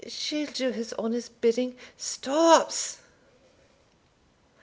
[0.07, 2.97] She'll do his honour's bidding stops!"